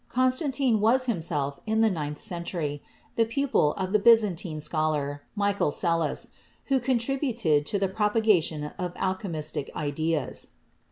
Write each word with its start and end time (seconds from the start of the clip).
Constantine 0.09 0.79
was 0.79 1.05
him 1.05 1.21
self, 1.21 1.59
in 1.67 1.81
the 1.81 1.89
ninth 1.91 2.17
century, 2.17 2.81
the 3.13 3.23
pupil 3.23 3.73
of 3.73 3.93
the 3.93 3.99
Byzantine 3.99 4.59
scholar 4.59 5.21
Michael 5.35 5.69
Psellus, 5.69 6.29
who 6.65 6.79
contributed 6.79 7.67
to 7.67 7.77
the 7.77 7.87
propaga 7.87 8.41
tion 8.41 8.63
of 8.79 8.95
alchemistic 8.95 9.71
ideas. 9.75 10.47